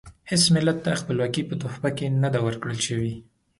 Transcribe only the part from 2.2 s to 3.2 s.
نه ده ورکړل شوې.